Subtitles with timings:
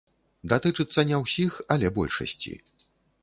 [0.51, 2.57] Датычыцца не ўсіх, але большасці.